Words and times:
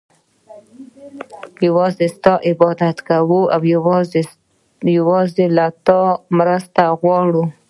يوازي 1.65 2.07
ستا 2.13 2.31
عبادت 2.47 2.97
كوو 3.07 3.41
او 3.55 3.61
يوازي 4.97 5.45
له 5.55 5.65
تا 5.85 5.99
مرسته 6.37 6.83
غواړو 6.99 7.43